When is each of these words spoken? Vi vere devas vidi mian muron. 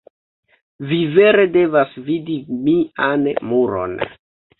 Vi 0.91 0.95
vere 1.17 1.43
devas 1.57 1.93
vidi 2.07 2.37
mian 2.69 3.29
muron. 3.51 3.95